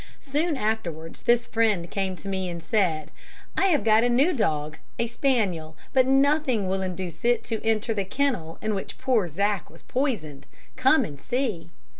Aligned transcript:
Soon 0.19 0.57
afterwards 0.57 1.21
this 1.21 1.45
friend 1.45 1.87
came 1.91 2.15
to 2.15 2.27
me 2.27 2.49
and 2.49 2.63
said, 2.63 3.11
"I 3.55 3.67
have 3.67 3.83
got 3.83 4.03
a 4.03 4.09
new 4.09 4.33
dog 4.33 4.77
a 4.97 5.05
spaniel 5.05 5.75
but 5.93 6.07
nothing 6.07 6.67
will 6.67 6.81
induce 6.81 7.23
it 7.23 7.43
to 7.43 7.63
enter 7.63 7.93
the 7.93 8.03
kennel 8.03 8.57
in 8.63 8.73
which 8.73 8.97
poor 8.97 9.27
Zack 9.27 9.69
was 9.69 9.83
poisoned. 9.83 10.47
Come 10.75 11.05
and 11.05 11.21
see!" 11.21 11.69